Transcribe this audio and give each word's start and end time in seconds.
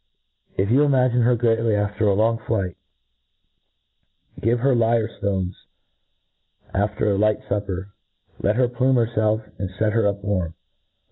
If 0.57 0.71
you 0.71 0.81
imagine 0.81 1.21
her 1.21 1.35
greafy 1.37 1.75
after 1.75 2.07
a 2.07 2.15
long 2.15 2.39
flight, 2.39 2.75
give 4.39 4.61
her 4.61 4.73
ftones 4.73 5.53
after 6.73 7.11
a 7.11 7.17
light 7.19 7.43
fupper;— 7.47 7.89
let 8.41 8.55
her 8.55 8.67
plume 8.67 8.95
hcrfelf, 8.95 9.47
and 9.59 9.69
fct 9.69 9.91
her 9.91 10.07
up 10.07 10.23
warm. 10.23 10.55